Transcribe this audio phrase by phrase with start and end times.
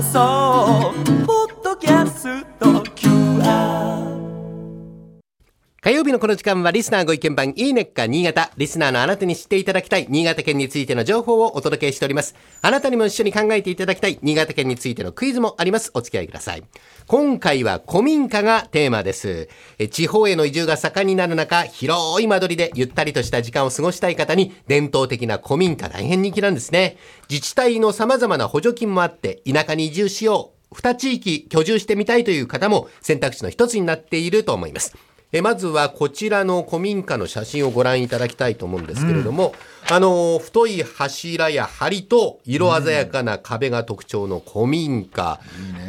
[0.00, 0.49] 放送
[6.00, 8.50] 曜日のこの時間はリスナーご意見番いいねっか新潟。
[8.56, 12.34] リスナーのあなたに知っていただきたい新潟県についての情報をお届けしております。
[12.62, 15.90] あなたにも一緒に考えていただきたい新潟県についてのクイズもあります。
[15.92, 16.62] お付き合いください。
[17.06, 19.50] 今回は古民家がテーマです。
[19.90, 26.96] 地方への移住が盛んになる中、広い間取りでゆったりとした時間を過ごしたい方に伝統的な古民家大変人気なんですね。
[27.28, 30.74] 自治体の様々な補助金もあって田舎に移住しよう。
[30.74, 34.96] 二地域居住してみたいという方も選択肢の一つになっていると思います。
[35.32, 39.54] えまずはこちらの古民家の写真をご覧いただきたいと思うんですけれども、
[39.88, 45.40] あの太い柱や梁と色鮮やかな壁が特徴の古民家、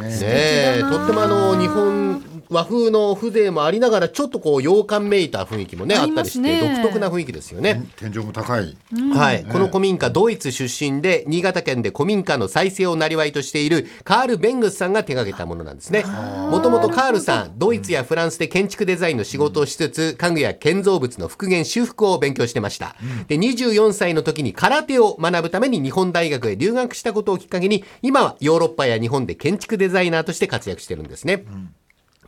[0.00, 7.86] ねえとってもあの日本和風の風情もありながらちょっとこう洋館めいた雰囲気もねあったりして独特な雰囲気ですよね。
[7.96, 8.76] 天井も高い。
[9.14, 16.04] はい、この古民家ドイツ出身で新潟県で古民家の再生をなりわいとしているカール・ベングスさんが手掛けたものなんですね。
[16.50, 22.96] もともとカールさんドイツやフランスで建築デザインの仕事をしつつ家具や建造物の復元修復を勉強してました、
[23.28, 31.44] で24歳の時に空手を学ぶために日本大学へ留学したことをきっかけに今はヨーロッパや日本で建築デザイナーとして活躍してるんですね、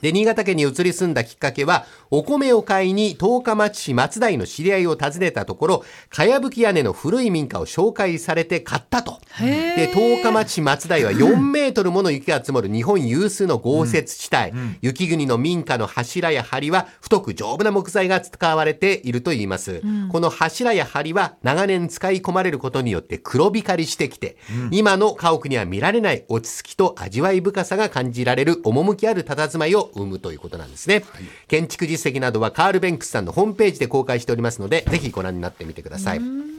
[0.00, 9.17] で、新潟県に移り住んだきっかけは、お米を買いに十日町市松代の知り合いを訪ねたところ、かやぶき屋根の古い民家を紹介されて買ったと。
[9.40, 14.52] で、十日町市松代は4メートルもの雪が積もる日本有数の豪雪地帯。
[14.82, 19.82] 雪国の民家の柱や梁は太く丈夫な木材が使われていると言います。
[20.10, 24.36] この柱や梁は長年使い込まれることによって黒光りしてきて、
[24.70, 31.04] 今の家屋には見られない落ち着きと味わい深さが感じられる趣ある佇まいを生むということなんですね。
[31.46, 36.57] 建築実績などはカール・ベンクスさんのホームページで公開しておりますので、ぜひご覧になってみてください。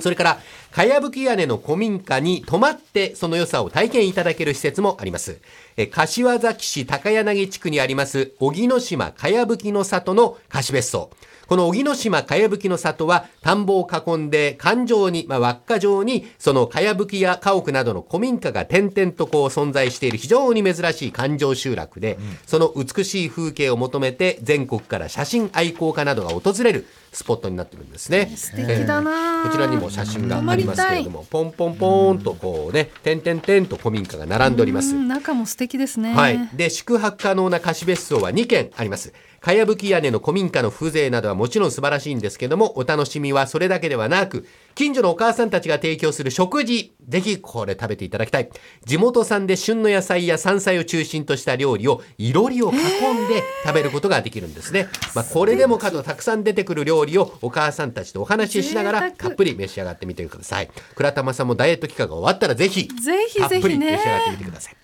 [0.00, 5.40] それから、かやぶき屋根の古民家に泊まってその良さを体験いただける施設もあります。
[5.76, 11.10] え柏崎市高柳地区にあります、荻野島かやぶきの里の貸別荘。
[11.48, 28.32] この荻野島かやぶきの里は田んぼを囲んで環状に、まあ、輪っか状にそのかやぶきや家屋などの古民家が点々とこう存在している非常に珍しい環状集落で、その美しい風景を求めて全国から写真愛好家などが訪れるスポットになってるんですね。
[28.36, 34.94] 素敵だなこちらにも写真がありますけれども、ポンポンポーンとこうね、点々点と古民家が並んでおります。
[34.94, 36.14] うん中も素敵ですね。
[36.14, 36.48] はい。
[36.54, 39.12] で、宿泊可能な貸別荘は2軒あります。
[39.40, 44.46] かやぶき屋根の古民家の風情などはもちろん素晴らしいんですけども、お楽しみはそれだけではなく、
[44.78, 48.48] 近所のお母さんたちが提供する食事、ぜひこれ食べていただきたい。
[48.84, 54.86] 地元産で旬の野菜や山菜を中心とした料理をいろりを囲んで食べることができるんですね。
[55.16, 60.70] まあ、これでもかとたくさん出てくる料理をお母さんたちとお話ししながらたっぷり召し上がってみてください。
[60.94, 64.76] 倉玉さんもダイエット期間が終わったらぜひ、ぜひたっぷり召し上がってみてください。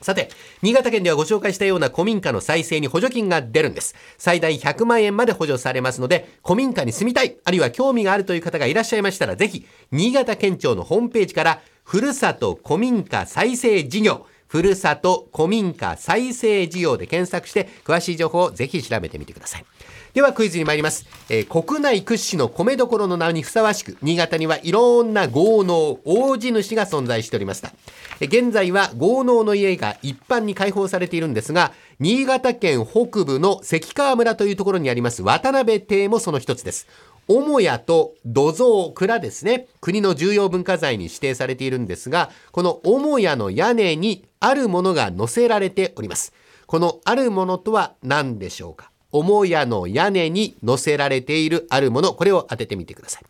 [0.00, 0.28] さて、
[0.60, 3.94] 新潟県ではご紹介したような古民家の再生に補助金が出るんです。
[4.18, 19.64] 最大100万円まで補助されますので、古民家に住みたい、あるいは興味があるという方がいらっしゃいましたら、ぜひ、新潟県庁のホームページから、ふるさと古民家再生事業、ふるさと古民家再生事業で検索して、詳しい情報をぜひ調べてみてください。
[20.14, 27.72] ではクイズに参ります、えー国内屈指の米どころの名にふさわしく新潟にはいろんな豪農大地主が存在しておりました
[28.20, 36.86] 現在は豪農の家が一般に開放されているんですが新潟県北部の関川村というところにあります渡辺邸もその一つです
[37.28, 46.32] 母屋と土蔵蔵ですね国の重要文化財に指定されているんですがこの母屋の屋根にあるものが載せられております
[46.66, 48.90] このあるものとは何でしょうか？
[49.12, 53.22] 母屋の屋根に載せられているあるもの、これを当ててみてください。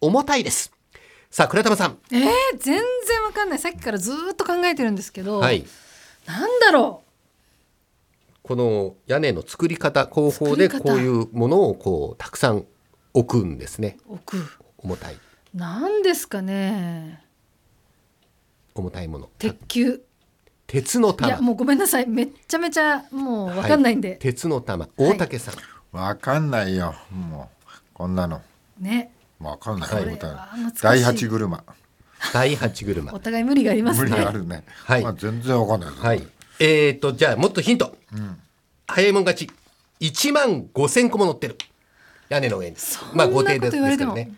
[0.00, 0.72] 重たいです。
[1.30, 1.98] さあ、倉玉さん。
[2.10, 2.20] えー、
[2.58, 3.58] 全然わかんない。
[3.58, 5.64] さっきからずーっと考えてるんですけど、はい。
[6.26, 7.02] なんだろ
[8.42, 12.64] この屋根の作り方、工法でこういうものをこう、たくさん
[13.12, 13.98] 置くんですね。
[14.08, 14.14] う。
[14.14, 14.64] 置く。
[14.78, 15.16] 重たい。
[15.54, 17.22] なんですかね。
[18.74, 19.28] 重たいもの。
[19.38, 20.02] 鉄球。
[20.66, 21.40] 鉄のいや玉。
[21.40, 22.06] もうごめんなさい。
[22.06, 24.12] めっちゃめちゃもうわかんないんで。
[24.12, 24.88] は鉄の玉。
[24.96, 25.54] 大竹さん。
[25.96, 26.94] わかんないよ。
[27.10, 28.40] もうこんなの。
[28.78, 29.10] ね。
[29.40, 29.88] わかんない。
[29.88, 30.18] はい
[30.80, 31.64] 第八車。
[32.32, 33.18] 第八車お。
[33.18, 34.18] 互い無理があります無理ね。
[34.18, 34.64] あるね。
[34.84, 35.90] はいまあ全然わかんない。
[35.90, 36.26] はい。
[36.60, 37.96] えーと、じゃあもっとヒント。
[38.86, 39.50] 早いもん勝ち。
[40.00, 41.56] 1万5千個も乗ってる。
[42.28, 42.76] 屋根の上に。
[42.76, 44.34] んなことです言われてもですけどね。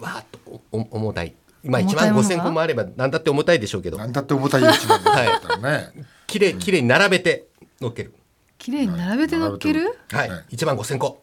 [0.00, 1.34] わーっとおお重たい。
[1.64, 5.92] まあ1万重たいものが5千個もあれば何だって重たいでしょうけど、なんだって重たいよ一番だったらね。
[6.26, 7.46] きれいきれいに並べて
[7.80, 8.14] 乗っける。
[8.58, 9.98] 綺麗に並べて乗っける？
[10.10, 10.44] はいはい。
[10.52, 11.22] 1万5千個。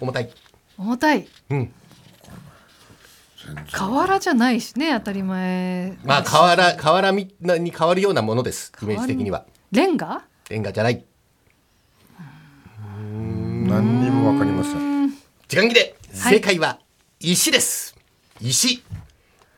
[0.00, 0.30] 重たい。
[0.76, 1.28] 重たい。
[1.50, 1.72] うん。
[3.72, 5.96] 瓦じゃないしね当たり前。
[6.04, 9.44] まあ瓦瓦みに変わるようなものですイメージ的には。
[9.72, 10.22] レンガ？
[10.48, 11.04] レンガじゃない。
[12.98, 15.10] 何にもわかりません。
[15.48, 15.94] 時間切れ。
[16.14, 16.34] はい。
[16.34, 16.78] 正解は
[17.20, 17.96] 石です、
[18.40, 18.82] 石。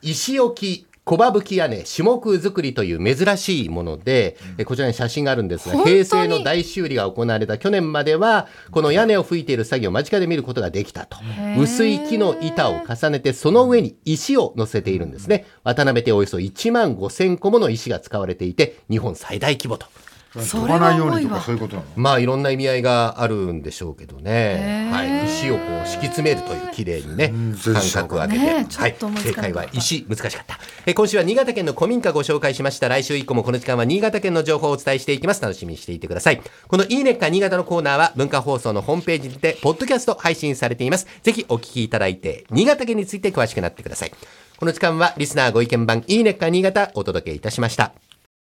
[0.01, 11.17] 石置き小葉吹き屋根下木作りという珍しいもので、えこちらに写真があるんですが平成の大修理が行われた去年まではこの屋根を吹いている作業を間近で見ることができたと。
[11.17, 11.59] ー。
[11.59, 15.47] 薄い木の板を重ねてその上に石を乗せているんですね。
[15.65, 19.87] 渡辺邸およそ1万5000個もの石が使われていて日本最大規模と
[20.35, 21.89] 飛ばないようにとかそういうことなの？
[21.97, 28.97] まあいろんな意味合いがあるんでしょうけどね、はい、石をこう敷き詰めるという綺麗にね全然間隔を空けて、ねえちょはい。
[29.23, 30.05] 正解は石。
[30.09, 30.59] 難しかった。
[30.85, 32.89] え今週は新潟県の古民家ご紹介しました。
[32.89, 35.41] 来週以降もこの時間は新潟県の情報をお伝えしていきます。
[35.41, 36.43] 楽しみにしていてください。
[36.67, 41.07] このいいねっか新潟のコーナーは文化放送のホームページにてポッドキャスト配信されています。
[41.23, 44.13] ぜひお聞きいただいて新潟県について詳しくなってください。
[44.59, 47.93] この時間はリスナーご意見番いいねっか新潟お届けいたしました